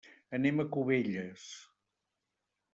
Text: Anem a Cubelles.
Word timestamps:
Anem 0.37 0.63
a 0.63 0.65
Cubelles. 0.77 1.45